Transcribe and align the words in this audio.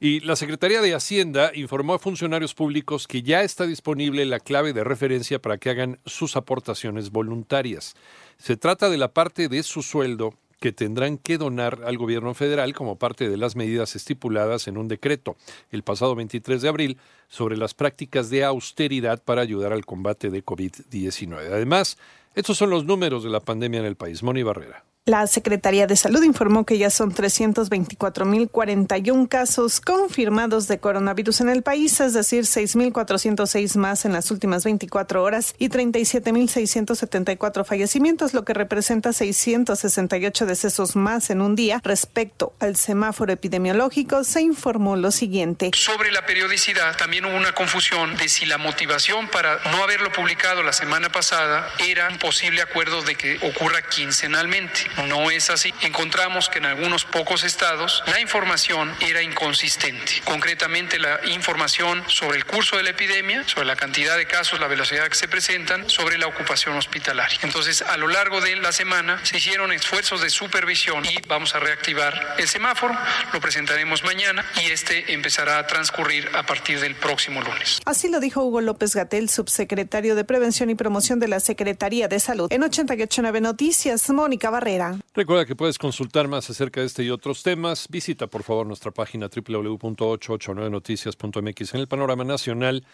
Y 0.00 0.20
la 0.20 0.36
Secretaría 0.36 0.80
de 0.80 0.94
Hacienda 0.94 1.50
informó 1.54 1.94
a 1.94 1.98
funcionarios 1.98 2.54
públicos 2.54 3.08
que 3.08 3.22
ya 3.22 3.42
está 3.42 3.66
disponible 3.66 4.24
la 4.26 4.38
clave 4.38 4.72
de 4.72 4.84
referencia 4.84 5.40
para 5.40 5.58
que 5.58 5.70
hagan 5.70 5.98
sus 6.06 6.36
aportaciones 6.36 7.10
voluntarias. 7.10 7.96
Se 8.36 8.56
trata 8.56 8.90
de 8.90 8.96
la 8.96 9.12
parte 9.12 9.48
de 9.48 9.62
su 9.64 9.82
sueldo 9.82 10.34
que 10.60 10.72
tendrán 10.72 11.18
que 11.18 11.38
donar 11.38 11.80
al 11.84 11.98
gobierno 11.98 12.34
federal 12.34 12.74
como 12.74 12.96
parte 12.96 13.28
de 13.28 13.36
las 13.36 13.56
medidas 13.56 13.96
estipuladas 13.96 14.68
en 14.68 14.76
un 14.76 14.88
decreto 14.88 15.36
el 15.70 15.82
pasado 15.82 16.14
23 16.14 16.62
de 16.62 16.68
abril 16.68 16.98
sobre 17.28 17.56
las 17.56 17.74
prácticas 17.74 18.30
de 18.30 18.44
austeridad 18.44 19.22
para 19.22 19.42
ayudar 19.42 19.72
al 19.72 19.84
combate 19.84 20.30
de 20.30 20.44
COVID-19. 20.44 21.52
Además, 21.52 21.98
estos 22.34 22.56
son 22.56 22.70
los 22.70 22.84
números 22.84 23.24
de 23.24 23.30
la 23.30 23.40
pandemia 23.40 23.80
en 23.80 23.86
el 23.86 23.96
país. 23.96 24.22
Moni 24.22 24.42
Barrera. 24.42 24.84
La 25.08 25.26
Secretaría 25.26 25.86
de 25.86 25.96
Salud 25.96 26.22
informó 26.22 26.66
que 26.66 26.76
ya 26.76 26.90
son 26.90 27.14
324.041 27.14 29.26
casos 29.26 29.80
confirmados 29.80 30.68
de 30.68 30.80
coronavirus 30.80 31.40
en 31.40 31.48
el 31.48 31.62
país, 31.62 31.98
es 32.00 32.12
decir, 32.12 32.44
6.406 32.44 33.76
más 33.76 34.04
en 34.04 34.12
las 34.12 34.30
últimas 34.30 34.64
24 34.64 35.22
horas 35.22 35.54
y 35.56 35.70
37.674 35.70 37.64
fallecimientos, 37.64 38.34
lo 38.34 38.44
que 38.44 38.52
representa 38.52 39.14
668 39.14 40.44
decesos 40.44 40.94
más 40.94 41.30
en 41.30 41.40
un 41.40 41.56
día. 41.56 41.80
Respecto 41.82 42.52
al 42.60 42.76
semáforo 42.76 43.32
epidemiológico, 43.32 44.24
se 44.24 44.42
informó 44.42 44.94
lo 44.96 45.10
siguiente. 45.10 45.70
Sobre 45.72 46.12
la 46.12 46.26
periodicidad, 46.26 46.98
también 46.98 47.24
hubo 47.24 47.34
una 47.34 47.52
confusión 47.52 48.14
de 48.18 48.28
si 48.28 48.44
la 48.44 48.58
motivación 48.58 49.28
para 49.28 49.58
no 49.70 49.82
haberlo 49.82 50.12
publicado 50.12 50.62
la 50.62 50.74
semana 50.74 51.10
pasada 51.10 51.66
era 51.88 52.10
un 52.10 52.18
posible 52.18 52.60
acuerdo 52.60 53.00
de 53.00 53.14
que 53.14 53.38
ocurra 53.38 53.80
quincenalmente. 53.88 54.97
No 55.06 55.30
es 55.30 55.50
así. 55.50 55.72
Encontramos 55.82 56.48
que 56.48 56.58
en 56.58 56.66
algunos 56.66 57.04
pocos 57.04 57.44
estados 57.44 58.02
la 58.06 58.20
información 58.20 58.94
era 59.00 59.22
inconsistente. 59.22 60.20
Concretamente 60.24 60.98
la 60.98 61.20
información 61.26 62.02
sobre 62.08 62.38
el 62.38 62.44
curso 62.44 62.76
de 62.76 62.82
la 62.82 62.90
epidemia, 62.90 63.46
sobre 63.46 63.66
la 63.66 63.76
cantidad 63.76 64.16
de 64.16 64.26
casos, 64.26 64.60
la 64.60 64.66
velocidad 64.66 65.08
que 65.08 65.14
se 65.14 65.28
presentan, 65.28 65.88
sobre 65.88 66.18
la 66.18 66.26
ocupación 66.26 66.76
hospitalaria. 66.76 67.38
Entonces, 67.42 67.82
a 67.82 67.96
lo 67.96 68.08
largo 68.08 68.40
de 68.40 68.56
la 68.56 68.72
semana 68.72 69.24
se 69.24 69.38
hicieron 69.38 69.72
esfuerzos 69.72 70.20
de 70.20 70.30
supervisión 70.30 71.04
y 71.04 71.16
vamos 71.28 71.54
a 71.54 71.60
reactivar 71.60 72.36
el 72.38 72.48
semáforo. 72.48 72.96
Lo 73.32 73.40
presentaremos 73.40 74.02
mañana 74.04 74.44
y 74.62 74.70
este 74.70 75.12
empezará 75.12 75.58
a 75.58 75.66
transcurrir 75.66 76.28
a 76.34 76.44
partir 76.44 76.80
del 76.80 76.94
próximo 76.94 77.40
lunes. 77.42 77.80
Así 77.84 78.08
lo 78.08 78.20
dijo 78.20 78.42
Hugo 78.42 78.60
López 78.60 78.94
Gatel, 78.94 79.28
subsecretario 79.28 80.14
de 80.14 80.24
Prevención 80.24 80.70
y 80.70 80.74
Promoción 80.74 81.20
de 81.20 81.28
la 81.28 81.40
Secretaría 81.40 82.08
de 82.08 82.20
Salud. 82.20 82.52
En 82.52 82.62
889 82.62 83.40
Noticias, 83.40 84.08
Mónica 84.10 84.50
Barrera. 84.50 84.87
Recuerda 85.14 85.46
que 85.46 85.56
puedes 85.56 85.78
consultar 85.78 86.28
más 86.28 86.50
acerca 86.50 86.80
de 86.80 86.86
este 86.86 87.02
y 87.02 87.10
otros 87.10 87.42
temas. 87.42 87.86
Visita 87.88 88.26
por 88.26 88.42
favor 88.42 88.66
nuestra 88.66 88.90
página 88.90 89.28
www.889noticias.mx. 89.28 91.74
En 91.74 91.80
el 91.80 91.88
panorama 91.88 92.24
nacional, 92.24 92.84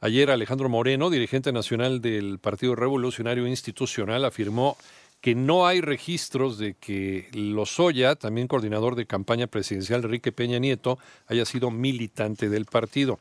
ayer 0.00 0.30
Alejandro 0.30 0.68
Moreno, 0.68 1.10
dirigente 1.10 1.52
nacional 1.52 2.00
del 2.00 2.38
Partido 2.38 2.74
Revolucionario 2.74 3.46
Institucional, 3.46 4.24
afirmó 4.24 4.76
que 5.20 5.34
no 5.36 5.66
hay 5.66 5.80
registros 5.80 6.58
de 6.58 6.74
que 6.74 7.28
Lozoya, 7.32 8.16
también 8.16 8.48
coordinador 8.48 8.96
de 8.96 9.06
campaña 9.06 9.46
presidencial 9.46 10.04
Enrique 10.04 10.32
Peña 10.32 10.58
Nieto, 10.58 10.98
haya 11.28 11.44
sido 11.44 11.70
militante 11.70 12.48
del 12.48 12.64
partido. 12.66 13.20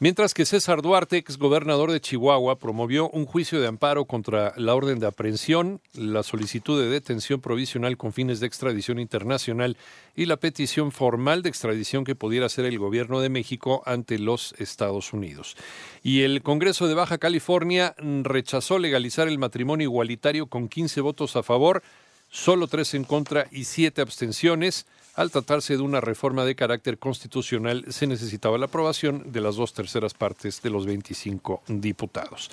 Mientras 0.00 0.32
que 0.32 0.44
César 0.44 0.80
Duarte, 0.80 1.16
ex 1.16 1.38
gobernador 1.38 1.90
de 1.90 2.00
Chihuahua, 2.00 2.60
promovió 2.60 3.10
un 3.10 3.26
juicio 3.26 3.60
de 3.60 3.66
amparo 3.66 4.04
contra 4.04 4.52
la 4.56 4.76
orden 4.76 5.00
de 5.00 5.08
aprehensión, 5.08 5.80
la 5.92 6.22
solicitud 6.22 6.80
de 6.80 6.88
detención 6.88 7.40
provisional 7.40 7.96
con 7.96 8.12
fines 8.12 8.38
de 8.38 8.46
extradición 8.46 9.00
internacional 9.00 9.76
y 10.14 10.26
la 10.26 10.36
petición 10.36 10.92
formal 10.92 11.42
de 11.42 11.48
extradición 11.48 12.04
que 12.04 12.14
pudiera 12.14 12.46
hacer 12.46 12.64
el 12.64 12.78
gobierno 12.78 13.20
de 13.20 13.28
México 13.28 13.82
ante 13.86 14.20
los 14.20 14.54
Estados 14.58 15.12
Unidos. 15.12 15.56
Y 16.04 16.22
el 16.22 16.42
Congreso 16.42 16.86
de 16.86 16.94
Baja 16.94 17.18
California 17.18 17.96
rechazó 18.22 18.78
legalizar 18.78 19.26
el 19.26 19.38
matrimonio 19.38 19.86
igualitario 19.86 20.46
con 20.46 20.68
15 20.68 21.00
votos 21.00 21.34
a 21.34 21.42
favor, 21.42 21.82
solo 22.30 22.68
tres 22.68 22.94
en 22.94 23.02
contra 23.02 23.48
y 23.50 23.64
siete 23.64 24.00
abstenciones. 24.00 24.86
Al 25.18 25.32
tratarse 25.32 25.76
de 25.76 25.82
una 25.82 26.00
reforma 26.00 26.44
de 26.44 26.54
carácter 26.54 26.96
constitucional, 26.96 27.84
se 27.88 28.06
necesitaba 28.06 28.56
la 28.56 28.66
aprobación 28.66 29.32
de 29.32 29.40
las 29.40 29.56
dos 29.56 29.74
terceras 29.74 30.14
partes 30.14 30.62
de 30.62 30.70
los 30.70 30.86
25 30.86 31.64
diputados. 31.66 32.52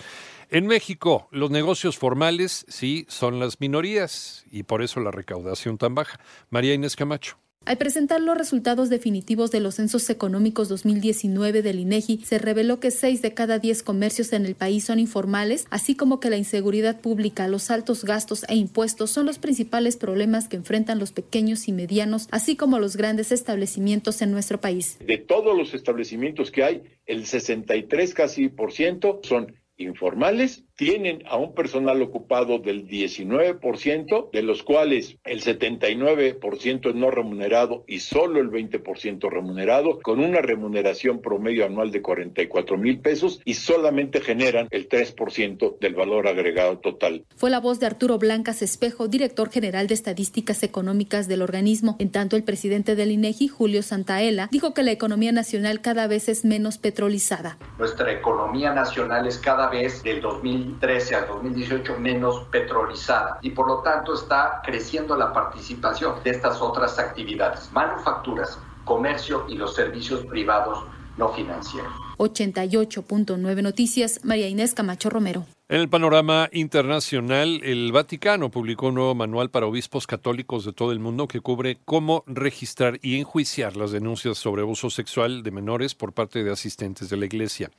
En 0.49 0.65
México, 0.65 1.27
los 1.29 1.51
negocios 1.51 1.99
formales 1.99 2.65
sí 2.67 3.05
son 3.07 3.39
las 3.39 3.61
minorías 3.61 4.45
y 4.51 4.63
por 4.63 4.81
eso 4.81 4.99
la 4.99 5.11
recaudación 5.11 5.77
tan 5.77 5.93
baja. 5.93 6.19
María 6.49 6.73
Inés 6.73 6.95
Camacho. 6.95 7.37
Al 7.65 7.77
presentar 7.77 8.21
los 8.21 8.37
resultados 8.37 8.89
definitivos 8.89 9.49
de 9.49 9.59
los 9.59 9.75
censos 9.75 10.07
económicos 10.11 10.69
2019 10.69 11.63
del 11.63 11.79
INEGI, 11.79 12.19
se 12.23 12.37
reveló 12.37 12.79
que 12.79 12.91
6 12.91 13.23
de 13.23 13.33
cada 13.33 13.57
10 13.57 13.81
comercios 13.81 14.33
en 14.33 14.45
el 14.45 14.53
país 14.53 14.85
son 14.85 14.99
informales, 14.99 15.65
así 15.71 15.95
como 15.95 16.19
que 16.19 16.29
la 16.29 16.37
inseguridad 16.37 17.01
pública, 17.01 17.47
los 17.47 17.71
altos 17.71 18.05
gastos 18.05 18.45
e 18.49 18.55
impuestos 18.55 19.09
son 19.09 19.25
los 19.25 19.39
principales 19.39 19.97
problemas 19.97 20.47
que 20.47 20.57
enfrentan 20.57 20.99
los 20.99 21.11
pequeños 21.11 21.67
y 21.67 21.71
medianos, 21.71 22.27
así 22.29 22.55
como 22.55 22.77
los 22.77 22.97
grandes 22.97 23.31
establecimientos 23.31 24.21
en 24.21 24.31
nuestro 24.31 24.61
país. 24.61 24.99
De 24.99 25.17
todos 25.17 25.57
los 25.57 25.73
establecimientos 25.73 26.51
que 26.51 26.63
hay, 26.63 26.83
el 27.07 27.25
63 27.25 28.13
casi 28.13 28.47
por 28.47 28.73
ciento 28.73 29.21
son 29.23 29.55
informales 29.77 30.65
tienen 30.75 31.23
a 31.29 31.37
un 31.37 31.53
personal 31.53 32.01
ocupado 32.01 32.59
del 32.59 32.87
19%, 32.87 34.29
de 34.31 34.41
los 34.43 34.63
cuales 34.63 35.17
el 35.23 35.41
79% 35.41 36.89
es 36.89 36.95
no 36.95 37.11
remunerado 37.11 37.83
y 37.87 37.99
solo 37.99 38.41
el 38.41 38.51
20% 38.51 39.29
remunerado, 39.29 39.99
con 40.01 40.19
una 40.19 40.41
remuneración 40.41 41.21
promedio 41.21 41.65
anual 41.65 41.91
de 41.91 42.01
44 42.01 42.77
mil 42.77 42.99
pesos 42.99 43.41
y 43.45 43.53
solamente 43.53 44.19
generan 44.19 44.67
el 44.71 44.89
3% 44.89 45.79
del 45.79 45.95
valor 45.95 46.27
agregado 46.27 46.79
total. 46.79 47.25
Fue 47.37 47.49
la 47.49 47.59
voz 47.59 47.79
de 47.79 47.85
Arturo 47.85 48.17
Blancas 48.17 48.61
Espejo, 48.61 49.07
director 49.07 49.49
general 49.49 49.87
de 49.87 49.93
Estadísticas 49.93 50.63
Económicas 50.63 51.27
del 51.27 51.41
organismo. 51.41 51.95
En 51.99 52.11
tanto, 52.11 52.35
el 52.35 52.43
presidente 52.43 52.95
del 52.95 53.11
INEGI, 53.11 53.47
Julio 53.47 53.81
Santaella, 53.81 54.49
dijo 54.51 54.73
que 54.73 54.83
la 54.83 54.91
economía 54.91 55.31
nacional 55.31 55.81
cada 55.81 56.07
vez 56.07 56.27
es 56.27 56.43
menos 56.43 56.77
petrolizada. 56.77 57.57
Nuestra 57.77 58.11
economía 58.11 58.73
nacional 58.73 59.27
es 59.27 59.37
cada 59.37 59.69
vez 59.69 60.03
del 60.03 60.21
2000 60.21 60.64
2013 60.65 61.15
al 61.15 61.27
2018 61.27 61.99
menos 61.99 62.45
petrolizada 62.51 63.39
y 63.41 63.51
por 63.51 63.67
lo 63.67 63.81
tanto 63.81 64.13
está 64.13 64.61
creciendo 64.63 65.15
la 65.15 65.31
participación 65.31 66.15
de 66.23 66.31
estas 66.31 66.61
otras 66.61 66.97
actividades, 66.97 67.71
manufacturas, 67.71 68.59
comercio 68.83 69.45
y 69.49 69.55
los 69.55 69.75
servicios 69.75 70.25
privados 70.25 70.83
no 71.17 71.29
financieros. 71.29 71.93
88.9 72.17 73.61
Noticias, 73.61 74.19
María 74.23 74.47
Inés 74.47 74.73
Camacho 74.73 75.09
Romero. 75.09 75.45
En 75.67 75.81
el 75.81 75.89
panorama 75.89 76.47
internacional, 76.51 77.61
el 77.63 77.91
Vaticano 77.91 78.51
publicó 78.51 78.87
un 78.87 78.95
nuevo 78.95 79.15
manual 79.15 79.49
para 79.49 79.65
obispos 79.65 80.05
católicos 80.05 80.63
de 80.63 80.73
todo 80.73 80.91
el 80.91 80.99
mundo 80.99 81.27
que 81.27 81.41
cubre 81.41 81.79
cómo 81.85 82.23
registrar 82.27 82.99
y 83.01 83.19
enjuiciar 83.19 83.75
las 83.75 83.91
denuncias 83.91 84.37
sobre 84.37 84.61
abuso 84.61 84.89
sexual 84.89 85.41
de 85.41 85.51
menores 85.51 85.95
por 85.95 86.13
parte 86.13 86.43
de 86.43 86.51
asistentes 86.51 87.09
de 87.09 87.17
la 87.17 87.25
Iglesia. 87.25 87.71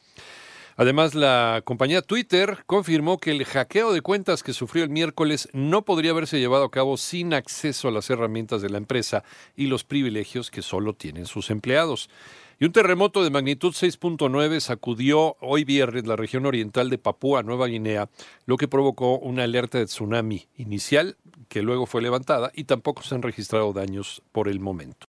Además, 0.79 1.15
la 1.15 1.63
compañía 1.65 2.03
Twitter 2.03 2.59
confirmó 2.67 3.17
que 3.19 3.31
el 3.31 3.47
hackeo 3.47 3.95
de 3.95 4.03
cuentas 4.03 4.43
que 4.43 4.53
sufrió 4.53 4.85
el 4.85 4.91
miércoles 4.91 5.49
no 5.55 5.87
podría 5.87 6.11
haberse 6.11 6.39
llevado 6.39 6.65
a 6.65 6.71
cabo 6.71 6.99
sin 6.99 7.33
acceso 7.33 7.89
a 7.89 7.91
las 7.91 8.11
herramientas 8.11 8.61
de 8.61 8.69
la 8.69 8.77
empresa 8.77 9.25
y 9.57 9.69
los 9.69 9.85
privilegios 9.85 10.51
que 10.51 10.61
solo 10.61 10.93
tienen 10.93 11.25
sus 11.25 11.49
empleados. 11.49 12.11
Y 12.59 12.67
un 12.67 12.73
terremoto 12.73 13.25
de 13.25 13.31
magnitud 13.31 13.73
6.9 13.73 14.61
sacudió 14.61 15.37
hoy 15.41 15.65
viernes 15.65 16.07
la 16.07 16.17
región 16.17 16.45
oriental 16.45 16.91
de 16.91 16.99
Papúa 16.99 17.43
Nueva 17.43 17.67
Guinea, 17.69 18.11
lo 18.45 18.59
que 18.59 18.69
provocó 18.69 19.19
una 19.19 19.45
alerta 19.45 19.79
de 19.79 19.87
tsunami 19.87 20.47
inicial 20.57 21.17
que 21.49 21.63
luego 21.63 21.87
fue 21.87 22.03
levantada 22.03 22.51
y 22.55 22.65
tampoco 22.65 23.03
se 23.03 23.15
han 23.15 23.23
registrado 23.23 23.73
daños 23.73 24.23
por 24.33 24.49
el 24.49 24.61
momento. 24.61 25.05